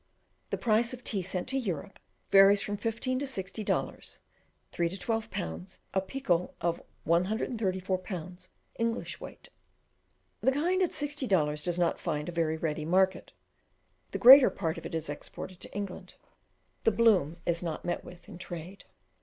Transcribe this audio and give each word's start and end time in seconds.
The 0.49 0.57
price 0.57 0.93
of 0.93 0.99
the 1.03 1.05
tea 1.05 1.21
sent 1.21 1.47
to 1.49 1.59
Europe 1.59 1.99
varies 2.31 2.59
from 2.63 2.75
fifteen 2.75 3.19
to 3.19 3.27
sixty 3.27 3.63
dollars 3.63 4.19
(3 4.71 4.89
to 4.89 4.97
12 4.97 5.29
pounds) 5.29 5.79
a 5.93 6.01
pikul, 6.01 6.55
of 6.59 6.81
134 7.03 7.99
lb. 8.01 8.47
English 8.79 9.19
weight. 9.21 9.49
The 10.39 10.51
kind 10.51 10.81
at 10.81 10.91
sixty 10.91 11.27
dollars 11.27 11.61
does 11.63 11.77
not 11.77 11.99
find 11.99 12.27
a 12.27 12.31
very 12.31 12.57
ready 12.57 12.83
market; 12.83 13.31
the 14.09 14.17
greater 14.17 14.49
part 14.49 14.79
of 14.79 14.87
it 14.87 14.95
is 14.95 15.07
exported 15.07 15.59
to 15.59 15.71
England. 15.71 16.15
The 16.83 16.91
"bloom" 16.91 17.37
is 17.45 17.61
not 17.61 17.85
met 17.85 18.03
with 18.03 18.27
in 18.27 18.39
trade. 18.39 18.85